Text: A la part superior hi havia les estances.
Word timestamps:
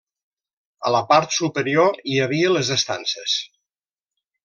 A 0.89 0.93
la 0.95 1.01
part 1.11 1.35
superior 1.37 2.01
hi 2.13 2.19
havia 2.27 2.53
les 2.57 2.75
estances. 2.79 3.41